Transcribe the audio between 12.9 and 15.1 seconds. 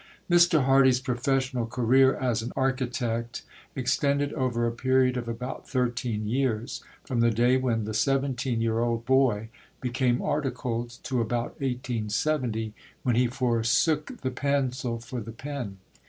when he forsook the pencil